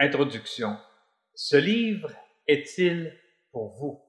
Introduction. 0.00 0.76
Ce 1.36 1.56
livre 1.56 2.10
est-il 2.48 3.16
pour 3.52 3.68
vous? 3.78 4.02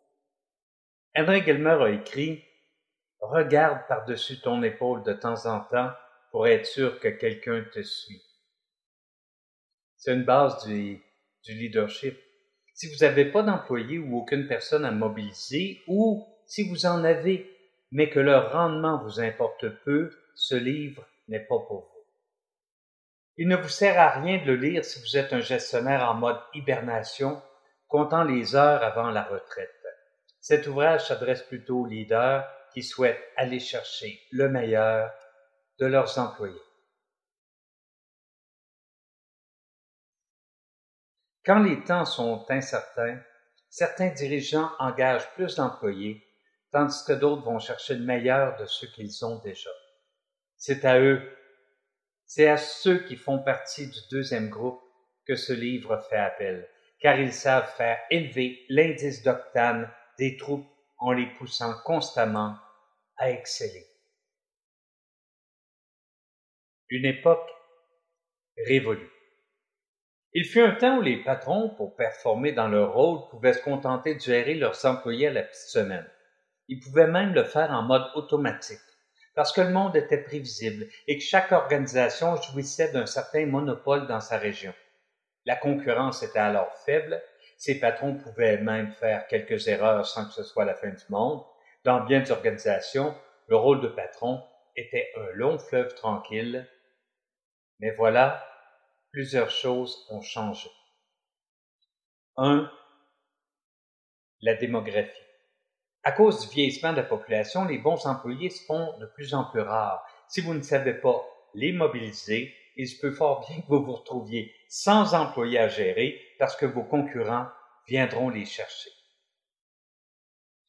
Henry 1.16 1.44
Gilmer 1.44 1.78
a 1.80 1.92
écrit 1.92 2.44
Regarde 3.20 3.88
par-dessus 3.88 4.42
ton 4.42 4.64
épaule 4.64 5.04
de 5.04 5.14
temps 5.14 5.46
en 5.46 5.60
temps 5.60 5.92
pour 6.32 6.48
être 6.48 6.66
sûr 6.66 7.00
que 7.00 7.10
quelqu'un 7.10 7.64
te 7.72 7.84
suit. 7.84 8.24
C'est 9.96 10.16
une 10.16 10.24
base 10.24 10.66
du 10.66 11.04
leadership. 11.48 12.18
Si 12.74 12.92
vous 12.92 13.06
n'avez 13.06 13.26
pas 13.26 13.44
d'employés 13.44 14.00
ou 14.00 14.18
aucune 14.18 14.48
personne 14.48 14.86
à 14.86 14.92
mobiliser, 14.92 15.84
ou 15.86 16.26
si 16.48 16.68
vous 16.68 16.88
en 16.88 17.04
avez, 17.04 17.48
mais 17.92 18.10
que 18.10 18.20
leur 18.20 18.54
rendement 18.54 19.04
vous 19.04 19.20
importe 19.20 19.70
peu, 19.84 20.12
ce 20.34 20.56
livre 20.56 21.08
n'est 21.28 21.46
pas 21.46 21.60
pour 21.60 21.92
vous. 21.94 22.05
Il 23.38 23.48
ne 23.48 23.58
vous 23.58 23.70
sert 23.70 24.00
à 24.00 24.20
rien 24.20 24.38
de 24.38 24.46
le 24.46 24.56
lire 24.56 24.86
si 24.86 25.00
vous 25.02 25.18
êtes 25.18 25.34
un 25.34 25.42
gestionnaire 25.42 26.10
en 26.10 26.14
mode 26.14 26.40
hibernation, 26.54 27.42
comptant 27.88 28.24
les 28.24 28.56
heures 28.56 28.84
avant 28.84 29.10
la 29.10 29.24
retraite. 29.24 29.72
Cet 30.40 30.68
ouvrage 30.68 31.08
s'adresse 31.08 31.42
plutôt 31.42 31.82
aux 31.82 31.86
leaders 31.86 32.48
qui 32.74 32.84
souhaitent 32.84 33.24
aller 33.36 33.60
chercher 33.60 34.22
le 34.32 34.48
meilleur 34.48 35.12
de 35.80 35.86
leurs 35.86 36.18
employés. 36.20 36.62
Quand 41.46 41.60
les 41.60 41.84
temps 41.84 42.06
sont 42.06 42.46
incertains, 42.50 43.20
certains 43.70 44.10
dirigeants 44.10 44.72
engagent 44.80 45.30
plus 45.34 45.56
d'employés, 45.56 46.26
tandis 46.72 47.04
que 47.06 47.14
d'autres 47.14 47.44
vont 47.44 47.60
chercher 47.60 47.96
le 47.96 48.06
meilleur 48.06 48.58
de 48.58 48.66
ceux 48.66 48.88
qu'ils 48.88 49.26
ont 49.26 49.40
déjà. 49.40 49.70
C'est 50.58 50.86
à 50.86 51.00
eux 51.00 51.22
c'est 52.26 52.48
à 52.48 52.58
ceux 52.58 53.00
qui 53.06 53.16
font 53.16 53.40
partie 53.40 53.88
du 53.88 54.00
deuxième 54.12 54.50
groupe 54.50 54.82
que 55.28 55.36
ce 55.36 55.54
livre 55.54 55.98
fait 56.10 56.18
appel, 56.18 56.68
car 57.00 57.20
ils 57.20 57.34
savent 57.34 57.72
faire 57.76 58.00
élever 58.10 58.66
l'indice 58.70 59.24
d'octane 59.24 59.92
des 60.18 60.38
troupes 60.38 60.68
en 60.98 61.12
les 61.12 61.28
poussant 61.38 61.74
constamment 61.84 62.58
à 63.18 63.32
exceller. 63.32 63.86
Une 66.90 67.06
époque 67.06 67.50
révolue. 68.66 69.10
Il 70.34 70.46
fut 70.46 70.62
un 70.62 70.76
temps 70.76 70.98
où 70.98 71.02
les 71.02 71.24
patrons, 71.24 71.70
pour 71.70 71.96
performer 71.96 72.52
dans 72.52 72.68
leur 72.68 72.94
rôle, 72.94 73.28
pouvaient 73.30 73.54
se 73.54 73.62
contenter 73.62 74.16
de 74.16 74.20
gérer 74.20 74.54
leurs 74.56 74.86
employés 74.86 75.28
à 75.28 75.34
la 75.34 75.44
petite 75.44 75.70
semaine. 75.70 76.10
Ils 76.68 76.80
pouvaient 76.80 77.08
même 77.08 77.34
le 77.34 77.44
faire 77.44 77.72
en 77.72 77.84
mode 77.84 78.06
automatique 78.16 78.80
parce 79.36 79.52
que 79.52 79.62
le 79.62 79.70
monde 79.70 79.96
était 79.96 80.24
prévisible 80.24 80.88
et 81.08 81.18
que 81.18 81.24
chaque 81.24 81.52
organisation 81.52 82.42
jouissait 82.42 82.92
d'un 82.92 83.06
certain 83.06 83.46
monopole 83.46 84.08
dans 84.08 84.22
sa 84.22 84.38
région. 84.38 84.74
La 85.46 85.56
concurrence 85.56 86.24
était 86.24 86.40
alors 86.40 86.74
faible, 86.86 87.22
ses 87.58 87.80
patrons 87.80 88.16
pouvaient 88.16 88.58
même 88.58 88.92
faire 88.94 89.28
quelques 89.28 89.68
erreurs 89.68 90.08
sans 90.08 90.26
que 90.26 90.34
ce 90.34 90.44
soit 90.44 90.66
la 90.66 90.74
fin 90.74 90.90
du 90.90 91.04
monde. 91.10 91.44
Dans 91.84 92.04
bien 92.04 92.22
des 92.22 92.32
organisations, 92.32 93.16
le 93.48 93.56
rôle 93.56 93.82
de 93.82 93.88
patron 93.88 94.44
était 94.76 95.12
un 95.18 95.32
long 95.34 95.60
fleuve 95.60 95.94
tranquille. 95.96 96.68
Mais 97.80 97.92
voilà, 97.92 98.44
plusieurs 99.12 99.52
choses 99.52 100.08
ont 100.10 100.22
changé. 100.22 100.70
Un, 102.38 102.72
la 104.42 104.56
démographie. 104.56 105.25
À 106.06 106.12
cause 106.12 106.40
du 106.40 106.54
vieillissement 106.54 106.92
de 106.92 106.98
la 106.98 107.04
population, 107.04 107.66
les 107.66 107.80
bons 107.80 108.06
employés 108.06 108.52
se 108.52 108.64
font 108.64 108.96
de 109.00 109.08
plus 109.08 109.34
en 109.34 109.46
plus 109.46 109.62
rares. 109.62 110.06
Si 110.28 110.40
vous 110.40 110.54
ne 110.54 110.62
savez 110.62 110.94
pas 110.94 111.26
les 111.56 111.72
mobiliser, 111.72 112.54
il 112.76 112.88
se 112.88 113.00
peut 113.00 113.12
fort 113.12 113.44
bien 113.48 113.62
que 113.62 113.68
vous 113.70 113.84
vous 113.84 113.96
retrouviez 113.96 114.54
sans 114.70 115.16
employés 115.16 115.58
à 115.58 115.68
gérer 115.68 116.22
parce 116.38 116.56
que 116.56 116.68
vos 116.68 116.84
concurrents 116.84 117.48
viendront 117.88 118.30
les 118.30 118.46
chercher. 118.46 118.92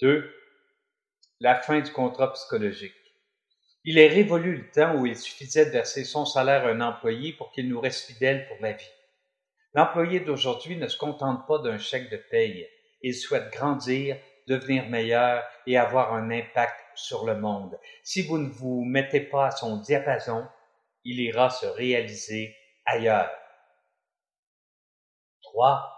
2. 0.00 0.34
La 1.40 1.54
fin 1.54 1.80
du 1.80 1.92
contrat 1.92 2.32
psychologique. 2.32 2.94
Il 3.84 3.98
est 3.98 4.08
révolu 4.08 4.56
le 4.56 4.70
temps 4.70 4.96
où 4.96 5.04
il 5.04 5.16
suffisait 5.16 5.66
de 5.66 5.70
verser 5.70 6.04
son 6.04 6.24
salaire 6.24 6.64
à 6.64 6.70
un 6.70 6.80
employé 6.80 7.34
pour 7.34 7.52
qu'il 7.52 7.68
nous 7.68 7.80
reste 7.80 8.06
fidèle 8.06 8.48
pour 8.48 8.56
la 8.62 8.72
vie. 8.72 8.90
L'employé 9.74 10.20
d'aujourd'hui 10.20 10.76
ne 10.76 10.88
se 10.88 10.96
contente 10.96 11.46
pas 11.46 11.58
d'un 11.58 11.76
chèque 11.76 12.08
de 12.08 12.16
paye. 12.16 12.66
Il 13.02 13.14
souhaite 13.14 13.52
grandir 13.52 14.16
devenir 14.46 14.88
meilleur 14.88 15.44
et 15.66 15.76
avoir 15.76 16.14
un 16.14 16.30
impact 16.30 16.80
sur 16.94 17.26
le 17.26 17.36
monde. 17.36 17.78
Si 18.02 18.22
vous 18.22 18.38
ne 18.38 18.48
vous 18.48 18.84
mettez 18.84 19.20
pas 19.20 19.46
à 19.46 19.50
son 19.50 19.78
diapason, 19.78 20.46
il 21.04 21.20
ira 21.20 21.50
se 21.50 21.66
réaliser 21.66 22.56
ailleurs. 22.84 23.30
3. 25.42 25.92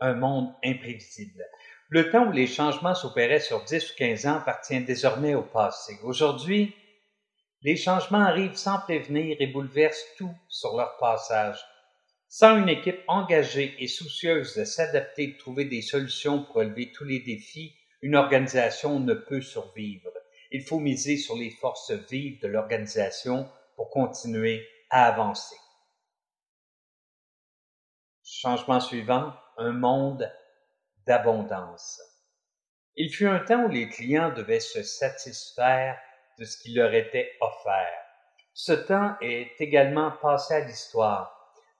Un 0.00 0.14
monde 0.14 0.54
imprévisible. 0.64 1.44
Le 1.88 2.10
temps 2.10 2.26
où 2.26 2.32
les 2.32 2.46
changements 2.46 2.94
s'opéraient 2.94 3.40
sur 3.40 3.64
10 3.64 3.92
ou 3.92 3.94
15 3.96 4.26
ans 4.26 4.36
appartient 4.36 4.80
désormais 4.80 5.34
au 5.34 5.42
passé. 5.42 5.98
Aujourd'hui, 6.02 6.74
les 7.62 7.76
changements 7.76 8.20
arrivent 8.20 8.56
sans 8.56 8.78
prévenir 8.78 9.36
et 9.40 9.46
bouleversent 9.46 10.04
tout 10.18 10.34
sur 10.48 10.76
leur 10.76 10.96
passage. 10.98 11.58
Sans 12.36 12.56
une 12.56 12.68
équipe 12.68 13.00
engagée 13.06 13.76
et 13.78 13.86
soucieuse 13.86 14.56
de 14.56 14.64
s'adapter 14.64 15.22
et 15.22 15.32
de 15.34 15.38
trouver 15.38 15.66
des 15.66 15.82
solutions 15.82 16.42
pour 16.42 16.56
relever 16.56 16.90
tous 16.90 17.04
les 17.04 17.20
défis, 17.20 17.76
une 18.02 18.16
organisation 18.16 18.98
ne 18.98 19.14
peut 19.14 19.40
survivre. 19.40 20.10
Il 20.50 20.64
faut 20.64 20.80
miser 20.80 21.16
sur 21.16 21.36
les 21.36 21.52
forces 21.52 21.92
vives 21.92 22.40
de 22.40 22.48
l'organisation 22.48 23.48
pour 23.76 23.88
continuer 23.88 24.66
à 24.90 25.04
avancer. 25.04 25.54
Changement 28.24 28.80
suivant, 28.80 29.32
un 29.56 29.70
monde 29.70 30.28
d'abondance. 31.06 32.02
Il 32.96 33.14
fut 33.14 33.28
un 33.28 33.44
temps 33.44 33.66
où 33.66 33.68
les 33.68 33.88
clients 33.88 34.34
devaient 34.34 34.58
se 34.58 34.82
satisfaire 34.82 35.96
de 36.40 36.44
ce 36.44 36.58
qui 36.58 36.74
leur 36.74 36.92
était 36.94 37.30
offert. 37.40 38.02
Ce 38.54 38.72
temps 38.72 39.14
est 39.20 39.52
également 39.60 40.10
passé 40.20 40.54
à 40.54 40.66
l'histoire 40.66 41.33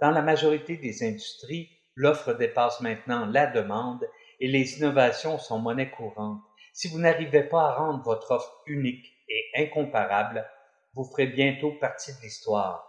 dans 0.04 0.10
la 0.10 0.20
majorité 0.20 0.76
des 0.76 1.02
industries, 1.02 1.70
l'offre 1.94 2.34
dépasse 2.34 2.82
maintenant 2.82 3.24
la 3.24 3.46
demande 3.46 4.06
et 4.38 4.48
les 4.48 4.76
innovations 4.76 5.38
sont 5.38 5.58
monnaie 5.58 5.90
courante. 5.90 6.42
Si 6.74 6.88
vous 6.88 6.98
n'arrivez 6.98 7.44
pas 7.44 7.70
à 7.70 7.74
rendre 7.76 8.04
votre 8.04 8.32
offre 8.32 8.54
unique 8.66 9.06
et 9.30 9.50
incomparable, 9.56 10.46
vous 10.92 11.04
ferez 11.04 11.28
bientôt 11.28 11.72
partie 11.80 12.12
de 12.12 12.20
l'histoire. 12.20 12.84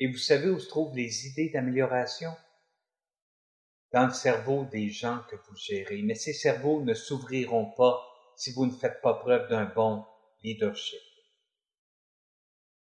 Et 0.00 0.08
vous 0.08 0.18
savez 0.18 0.50
où 0.50 0.58
se 0.58 0.68
trouvent 0.68 0.96
les 0.96 1.28
idées 1.28 1.50
d'amélioration? 1.50 2.32
Dans 3.92 4.08
le 4.08 4.12
cerveau 4.12 4.64
des 4.64 4.88
gens 4.88 5.20
que 5.30 5.36
vous 5.36 5.56
gérez. 5.56 6.02
Mais 6.02 6.16
ces 6.16 6.32
cerveaux 6.32 6.82
ne 6.82 6.94
s'ouvriront 6.94 7.70
pas 7.76 8.02
si 8.34 8.52
vous 8.52 8.66
ne 8.66 8.72
faites 8.72 9.00
pas 9.00 9.14
preuve 9.14 9.48
d'un 9.48 9.66
bon 9.66 10.04
leadership. 10.42 10.98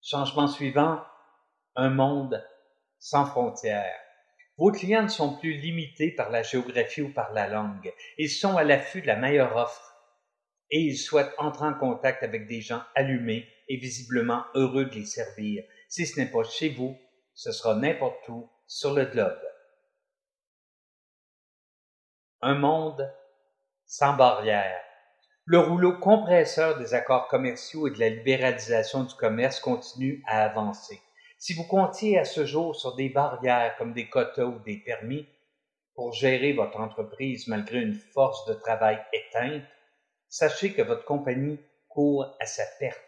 Changement 0.02 0.48
suivant, 0.48 1.04
un 1.76 1.90
monde 1.90 2.42
sans 3.04 3.26
frontières. 3.26 4.00
Vos 4.58 4.72
clients 4.72 5.04
ne 5.04 5.10
sont 5.10 5.36
plus 5.36 5.58
limités 5.58 6.12
par 6.12 6.30
la 6.30 6.42
géographie 6.42 7.02
ou 7.02 7.12
par 7.12 7.34
la 7.34 7.50
langue. 7.50 7.94
Ils 8.18 8.30
sont 8.30 8.56
à 8.56 8.64
l'affût 8.64 9.02
de 9.02 9.08
la 9.08 9.18
meilleure 9.18 9.58
offre 9.58 9.94
et 10.72 10.80
ils 10.80 10.96
souhaitent 10.96 11.36
entrer 11.38 11.66
en 11.66 11.74
contact 11.74 12.24
avec 12.24 12.48
des 12.48 12.62
gens 12.62 12.82
allumés 12.96 13.46
et 13.68 13.76
visiblement 13.76 14.46
heureux 14.56 14.86
de 14.86 14.96
les 14.96 15.06
servir. 15.06 15.66
Si 15.90 16.06
ce 16.06 16.18
n'est 16.18 16.32
pas 16.32 16.46
chez 16.46 16.70
vous, 16.70 16.98
ce 17.34 17.52
sera 17.52 17.76
n'importe 17.76 18.30
où 18.30 18.50
sur 18.68 18.94
le 18.94 19.04
globe. 19.04 19.42
Un 22.42 22.56
monde 22.56 23.14
sans 23.86 24.14
barrières. 24.16 24.82
Le 25.44 25.60
rouleau 25.60 26.00
compresseur 26.00 26.78
des 26.78 26.94
accords 26.94 27.28
commerciaux 27.28 27.88
et 27.88 27.92
de 27.92 28.00
la 28.00 28.10
libéralisation 28.10 29.04
du 29.04 29.14
commerce 29.16 29.60
continue 29.60 30.24
à 30.26 30.46
avancer. 30.46 31.02
Si 31.46 31.54
vous 31.56 31.66
comptiez 31.66 32.18
à 32.18 32.24
ce 32.24 32.46
jour 32.46 32.74
sur 32.74 32.96
des 32.96 33.10
barrières 33.10 33.76
comme 33.78 33.92
des 33.92 34.08
quotas 34.08 34.46
ou 34.46 34.60
des 34.60 34.78
permis 34.78 35.28
pour 35.94 36.14
gérer 36.14 36.54
votre 36.54 36.80
entreprise 36.80 37.50
malgré 37.50 37.82
une 37.82 37.96
force 37.96 38.46
de 38.46 38.54
travail 38.54 38.98
éteinte, 39.12 39.62
sachez 40.30 40.72
que 40.72 40.82
votre 40.82 41.04
compagnie 41.04 41.60
court 41.90 42.34
à 42.40 42.46
sa 42.46 42.64
perte. 42.80 43.04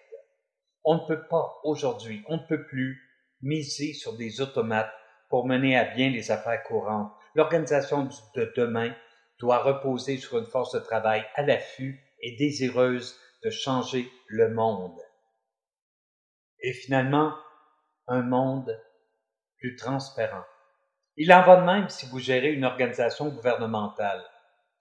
On 0.83 0.95
ne 0.95 1.07
peut 1.07 1.25
pas 1.29 1.61
aujourd'hui, 1.63 2.25
on 2.27 2.35
ne 2.35 2.45
peut 2.45 2.65
plus 2.65 3.01
miser 3.41 3.93
sur 3.93 4.17
des 4.17 4.41
automates 4.41 4.91
pour 5.29 5.47
mener 5.47 5.77
à 5.77 5.85
bien 5.85 6.09
les 6.09 6.29
affaires 6.29 6.61
courantes. 6.63 7.13
L'organisation 7.35 8.09
de 8.35 8.53
demain 8.57 8.93
doit 9.39 9.63
reposer 9.63 10.17
sur 10.17 10.39
une 10.39 10.47
force 10.47 10.73
de 10.73 10.79
travail 10.79 11.23
à 11.35 11.41
l'affût 11.41 12.03
et 12.19 12.35
désireuse 12.35 13.17
de 13.45 13.49
changer 13.49 14.09
le 14.27 14.53
monde. 14.53 14.99
Et 16.59 16.73
finalement, 16.73 17.33
un 18.07 18.21
monde 18.21 18.79
plus 19.57 19.75
transparent. 19.75 20.43
Il 21.17 21.31
en 21.33 21.43
va 21.43 21.57
de 21.57 21.65
même 21.65 21.89
si 21.89 22.05
vous 22.07 22.19
gérez 22.19 22.51
une 22.51 22.65
organisation 22.65 23.29
gouvernementale. 23.29 24.23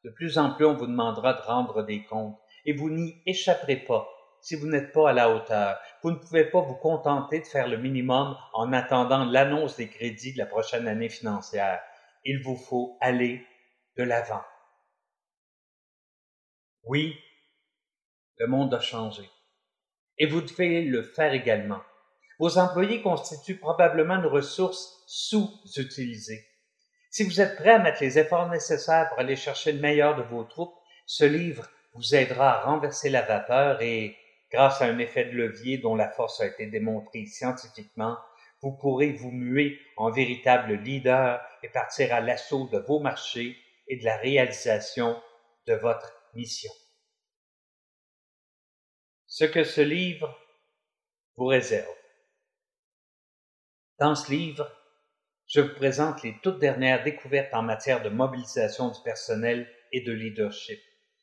De 0.03 0.11
plus 0.11 0.37
en 0.37 0.53
plus, 0.55 0.67
on 0.67 0.75
vous 0.75 0.87
demandera 0.87 1.35
de 1.35 1.43
rendre 1.43 1.83
des 1.83 2.05
comptes 2.05 2.39
et 2.65 2.73
vous 2.73 2.91
n'y 2.91 3.23
échapperez 3.27 3.77
pas 3.77 4.09
si 4.41 4.57
vous 4.57 4.67
n'êtes 4.67 4.93
pas 4.93 5.11
à 5.11 5.13
la 5.13 5.31
hauteur. 5.31 5.81
Vous 6.03 6.11
ne 6.11 6.17
pouvez 6.17 6.45
pas 6.45 6.61
vous 6.61 6.75
contenter 6.75 7.41
de 7.41 7.47
faire 7.47 7.67
le 7.67 7.79
minimum 7.79 8.37
en 8.53 8.73
attendant 8.75 9.25
l'annonce 9.25 9.77
des 9.77 9.89
crédits 9.89 10.35
de 10.35 10.39
la 10.39 10.47
prochaine 10.47 10.87
année 10.87 11.09
financière. 11.09 11.81
il 12.25 12.43
vous 12.43 12.57
faut 12.57 12.99
aller 13.01 13.47
de 13.97 14.03
l'avant. 14.03 14.43
Oui, 16.85 17.19
le 18.39 18.47
monde 18.47 18.75
a 18.75 18.81
changé. 18.81 19.31
Et 20.19 20.27
vous 20.27 20.43
devez 20.43 20.83
le 20.83 21.03
faire 21.03 21.33
également. 21.33 21.81
Vos 22.45 22.59
employés 22.59 23.01
constituent 23.01 23.57
probablement 23.57 24.17
une 24.17 24.27
ressource 24.27 25.03
sous-utilisée. 25.07 26.47
Si 27.09 27.25
vous 27.25 27.41
êtes 27.41 27.57
prêt 27.57 27.71
à 27.71 27.79
mettre 27.79 28.03
les 28.03 28.19
efforts 28.19 28.51
nécessaires 28.51 29.09
pour 29.09 29.19
aller 29.19 29.35
chercher 29.35 29.73
le 29.73 29.81
meilleur 29.81 30.15
de 30.15 30.25
vos 30.25 30.45
troupes, 30.45 30.75
ce 31.07 31.25
livre 31.25 31.67
vous 31.95 32.15
aidera 32.15 32.51
à 32.51 32.65
renverser 32.67 33.09
la 33.09 33.23
vapeur 33.23 33.81
et, 33.81 34.19
grâce 34.53 34.83
à 34.83 34.85
un 34.85 34.99
effet 34.99 35.25
de 35.25 35.31
levier 35.31 35.79
dont 35.79 35.95
la 35.95 36.11
force 36.11 36.39
a 36.43 36.47
été 36.47 36.67
démontrée 36.67 37.25
scientifiquement, 37.25 38.19
vous 38.61 38.73
pourrez 38.73 39.13
vous 39.13 39.31
muer 39.31 39.81
en 39.97 40.11
véritable 40.11 40.75
leader 40.75 41.41
et 41.63 41.71
partir 41.71 42.13
à 42.13 42.21
l'assaut 42.21 42.69
de 42.71 42.77
vos 42.77 43.01
marchés 43.01 43.57
et 43.89 43.97
de 43.97 44.05
la 44.05 44.19
réalisation 44.19 45.19
de 45.67 45.73
votre 45.73 46.13
mission. 46.35 46.73
Ce 49.27 49.47
que 49.47 49.65
ce 49.65 49.81
livre 49.81 50.39
vous 51.39 51.47
réserve. 51.47 52.04
Dans 54.01 54.17
ce 54.17 54.33
livre, 54.33 54.69
je 55.47 55.61
vous 55.61 55.75
présente 55.77 56.25
les 56.25 56.37
toutes 56.43 56.59
dernières 56.59 57.05
découvertes 57.05 57.55
en 57.55 57.63
matière 57.63 58.03
de 58.03 58.09
mobilisation 58.09 58.89
du 58.89 59.01
personnel 59.05 59.71
et 59.93 60.01
de 60.01 60.11
leadership. 60.11 60.81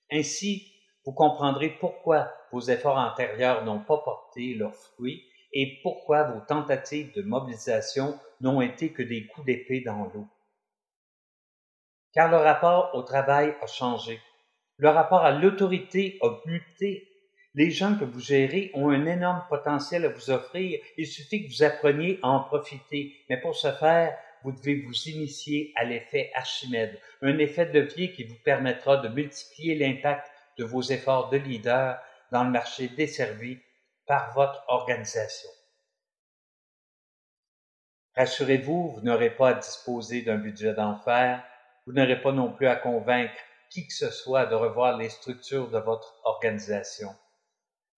Ainsi, 0.10 0.72
vous 1.06 1.12
comprendrez 1.12 1.70
pourquoi 1.70 2.32
vos 2.54 2.62
efforts 2.62 2.98
antérieurs 2.98 3.66
n'ont 3.66 3.84
pas 3.84 3.98
porté 3.98 4.54
leurs 4.54 4.76
fruits 4.76 5.22
et 5.52 5.82
pourquoi 5.84 6.24
vos 6.24 6.40
tentatives 6.46 7.14
de 7.14 7.24
mobilisation 7.24 8.18
n'ont 8.40 8.62
été 8.62 8.94
que 8.94 9.04
des 9.04 9.28
coups 9.28 9.48
d'épée 9.48 9.82
dans 9.82 10.06
l'eau. 10.06 10.30
Car 12.14 12.32
le 12.32 12.38
rapport 12.38 12.96
au 12.96 13.02
travail 13.02 13.54
a 13.62 13.68
changé. 13.68 14.22
Le 14.78 14.88
rapport 14.88 15.26
à 15.26 15.32
l'autorité 15.32 16.20
a 16.22 16.40
muté. 16.46 17.11
Les 17.54 17.70
gens 17.70 17.98
que 17.98 18.06
vous 18.06 18.22
gérez 18.22 18.72
ont 18.74 18.90
un 18.90 19.06
énorme 19.06 19.44
potentiel 19.50 20.06
à 20.06 20.10
vous 20.10 20.30
offrir. 20.30 20.80
Il 20.98 21.06
suffit 21.06 21.44
que 21.44 21.52
vous 21.52 21.64
appreniez 21.64 22.18
à 22.24 22.30
en 22.30 22.44
profiter. 22.44 23.14
Mais 23.30 23.38
pour 23.38 23.56
ce 23.56 23.72
faire, 23.74 24.18
vous 24.44 24.54
devez 24.54 24.82
vous 24.82 25.10
initier 25.10 25.74
à 25.76 25.84
l'effet 25.84 26.32
Archimède, 26.34 26.98
un 27.22 27.38
effet 27.38 27.66
de 27.66 27.80
levier 27.80 28.14
qui 28.14 28.24
vous 28.24 28.38
permettra 28.44 28.98
de 28.98 29.10
multiplier 29.10 29.76
l'impact 29.76 30.32
de 30.58 30.64
vos 30.64 30.82
efforts 30.82 31.30
de 31.30 31.38
leader 31.38 32.00
dans 32.32 32.46
le 32.46 32.52
marché 32.52 32.88
desservi 32.88 33.60
par 34.08 34.34
votre 34.34 34.64
organisation. 34.68 35.50
Rassurez-vous, 38.16 38.92
vous, 38.92 39.02
n'aurez 39.02 39.30
pas 39.30 39.50
à 39.50 39.54
disposer 39.54 40.22
d'un 40.22 40.38
budget 40.38 40.74
d'enfer, 40.74 41.44
vous 41.86 41.94
n'aurez 41.94 42.22
pas 42.22 42.32
non 42.32 42.52
plus 42.52 42.68
à 42.68 42.76
convaincre 42.76 43.34
qui 43.70 43.88
que 43.88 43.94
ce 43.94 44.10
soit 44.10 44.46
de 44.46 44.56
revoir 44.56 44.98
les 44.98 45.10
structures 45.10 45.70
de 45.70 45.80
votre 45.80 46.20
organisation. 46.26 47.10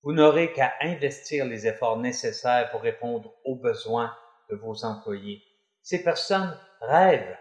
Vous 0.04 0.12
n'aurez 0.12 0.52
qu'à 0.52 0.74
investir 0.82 1.46
les 1.46 1.66
efforts 1.66 1.98
nécessaires 1.98 2.70
pour 2.72 2.82
répondre 2.82 3.34
aux 3.46 3.56
besoins 3.56 4.14
de 4.50 4.56
vos 4.58 4.84
employés. 4.84 5.42
Ces 5.82 6.04
personnes 6.04 6.60
rêvent 6.82 7.38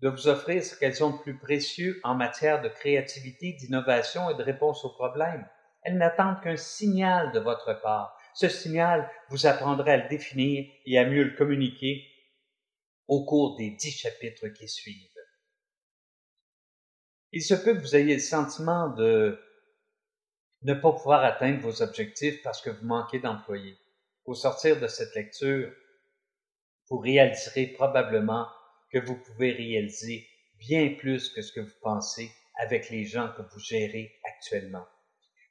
de 0.00 0.08
vous 0.08 0.26
offrir 0.26 0.62
ce 0.64 0.76
qu'elles 0.76 1.04
ont 1.04 1.16
de 1.16 1.22
plus 1.22 1.38
précieux 1.38 2.00
en 2.02 2.14
matière 2.14 2.62
de 2.62 2.68
créativité, 2.68 3.52
d'innovation 3.52 4.28
et 4.28 4.34
de 4.34 4.42
réponse 4.42 4.84
aux 4.84 4.92
problèmes. 4.92 5.48
Elles 5.82 5.96
n'attendent 5.96 6.40
qu'un 6.42 6.56
signal 6.56 7.30
de 7.32 7.38
votre 7.38 7.80
part. 7.80 8.16
Ce 8.34 8.48
signal, 8.48 9.08
vous 9.28 9.46
apprendrez 9.46 9.92
à 9.92 9.96
le 9.98 10.08
définir 10.08 10.68
et 10.84 10.98
à 10.98 11.04
mieux 11.04 11.24
le 11.24 11.36
communiquer 11.36 12.04
au 13.06 13.24
cours 13.24 13.56
des 13.56 13.70
dix 13.70 13.92
chapitres 13.92 14.48
qui 14.48 14.68
suivent. 14.68 15.08
Il 17.32 17.42
se 17.42 17.54
peut 17.54 17.74
que 17.74 17.80
vous 17.80 17.96
ayez 17.96 18.14
le 18.14 18.20
sentiment 18.20 18.88
de 18.88 19.40
ne 20.62 20.74
pas 20.74 20.92
pouvoir 20.92 21.24
atteindre 21.24 21.60
vos 21.60 21.82
objectifs 21.82 22.42
parce 22.42 22.60
que 22.60 22.70
vous 22.70 22.84
manquez 22.84 23.18
d'employés. 23.18 23.76
Au 24.24 24.34
sortir 24.34 24.80
de 24.80 24.86
cette 24.86 25.14
lecture, 25.14 25.72
vous 26.88 26.98
réaliserez 26.98 27.68
probablement 27.68 28.46
que 28.90 28.98
vous 28.98 29.16
pouvez 29.16 29.52
réaliser 29.52 30.26
bien 30.58 30.94
plus 30.98 31.30
que 31.30 31.42
ce 31.42 31.52
que 31.52 31.60
vous 31.60 31.78
pensez 31.82 32.30
avec 32.58 32.90
les 32.90 33.04
gens 33.04 33.32
que 33.36 33.42
vous 33.42 33.60
gérez 33.60 34.12
actuellement. 34.24 34.86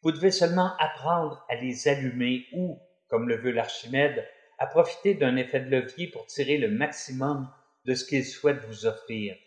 Vous 0.02 0.12
devez 0.12 0.32
seulement 0.32 0.76
apprendre 0.78 1.46
à 1.50 1.56
les 1.56 1.88
allumer 1.88 2.46
ou, 2.54 2.80
comme 3.08 3.30
le 3.30 3.38
veut 3.38 3.52
l'Archimède, 3.52 4.28
à 4.60 4.68
profiter 4.68 5.14
d'un 5.14 5.36
effet 5.38 5.60
de 5.60 5.70
levier 5.70 6.08
pour 6.08 6.26
tirer 6.26 6.58
le 6.58 6.70
maximum 6.70 7.50
de 7.86 7.94
ce 7.94 8.06
qu'ils 8.06 8.26
souhaitent 8.26 8.66
vous 8.66 8.86
offrir, 8.86 9.38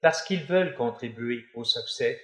parce 0.00 0.22
qu'ils 0.22 0.44
veulent 0.44 0.74
contribuer 0.74 1.44
au 1.54 1.64
succès. 1.64 2.20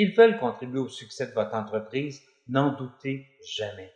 Ils 0.00 0.14
veulent 0.14 0.38
contribuer 0.38 0.78
au 0.78 0.88
succès 0.88 1.26
de 1.26 1.32
votre 1.32 1.56
entreprise, 1.56 2.22
n'en 2.46 2.72
doutez 2.72 3.26
jamais. 3.52 3.92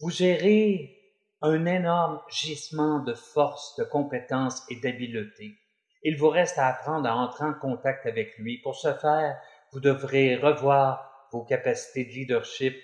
Vous 0.00 0.08
gérez 0.08 0.98
un 1.42 1.66
énorme 1.66 2.22
gisement 2.30 3.00
de 3.00 3.12
force, 3.12 3.76
de 3.76 3.84
compétences 3.84 4.62
et 4.70 4.76
d'habileté. 4.76 5.58
Il 6.02 6.16
vous 6.16 6.30
reste 6.30 6.56
à 6.56 6.68
apprendre 6.68 7.06
à 7.06 7.14
entrer 7.14 7.44
en 7.44 7.52
contact 7.52 8.06
avec 8.06 8.38
lui. 8.38 8.56
Pour 8.62 8.74
ce 8.74 8.94
faire, 8.94 9.38
vous 9.72 9.80
devrez 9.80 10.36
revoir 10.36 11.28
vos 11.30 11.44
capacités 11.44 12.06
de 12.06 12.12
leadership, 12.12 12.74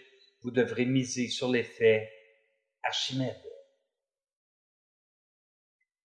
vous 0.42 0.50
devrez 0.50 0.84
miser 0.84 1.28
sur 1.28 1.48
l'effet 1.48 2.12
Archimède. 2.82 3.40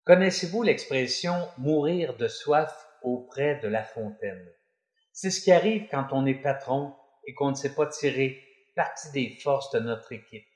Connaissez-vous 0.03 0.65
l'expression 0.65 1.49
mourir 1.57 2.17
de 2.17 2.27
soif 2.27 2.85
auprès 3.03 3.61
de 3.61 3.69
la 3.69 3.85
fontaine? 3.85 4.53
C'est 5.13 5.31
ce 5.31 5.43
qui 5.43 5.53
arrive 5.53 5.89
quand 5.91 6.09
on 6.13 6.27
est 6.27 6.43
patron 6.43 6.95
et 7.27 7.35
qu'on 7.35 7.51
ne 7.51 7.55
sait 7.55 7.75
pas 7.75 7.87
tirer 7.87 8.43
parti 8.75 9.11
des 9.13 9.37
forces 9.43 9.71
de 9.71 9.81
notre 9.81 10.13
équipe. 10.13 10.47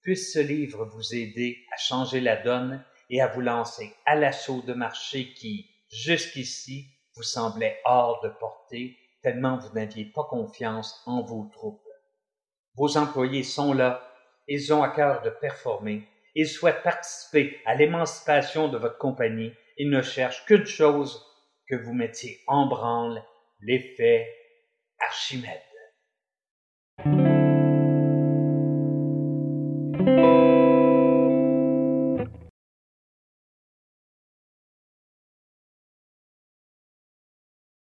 Puisse 0.00 0.32
ce 0.32 0.38
livre 0.38 0.86
vous 0.86 1.14
aider 1.14 1.58
à 1.72 1.76
changer 1.76 2.20
la 2.20 2.36
donne 2.36 2.82
et 3.10 3.20
à 3.20 3.26
vous 3.26 3.42
lancer 3.42 3.92
à 4.06 4.14
l'assaut 4.14 4.62
de 4.62 4.72
marché 4.72 5.34
qui, 5.34 5.70
jusqu'ici, 5.90 6.86
vous 7.14 7.22
semblait 7.22 7.78
hors 7.84 8.20
de 8.22 8.30
portée 8.30 8.96
tellement 9.22 9.58
vous 9.58 9.74
n'aviez 9.74 10.04
pas 10.04 10.24
confiance 10.24 11.02
en 11.04 11.22
vos 11.22 11.50
troupes. 11.52 11.82
Vos 12.76 12.96
employés 12.96 13.42
sont 13.42 13.72
là, 13.72 14.08
ils 14.46 14.72
ont 14.72 14.82
à 14.82 14.88
cœur 14.88 15.22
de 15.22 15.30
performer, 15.30 16.06
ils 16.34 16.48
souhaitent 16.48 16.82
participer 16.82 17.60
à 17.66 17.74
l'émancipation 17.74 18.68
de 18.68 18.78
votre 18.78 18.98
compagnie, 18.98 19.52
ils 19.78 19.90
ne 19.90 20.00
cherchent 20.00 20.44
qu'une 20.46 20.66
chose, 20.66 21.24
que 21.68 21.74
vous 21.74 21.92
mettiez 21.92 22.40
en 22.46 22.66
branle 22.66 23.20
l'effet 23.60 24.28
Archimède. 25.00 25.62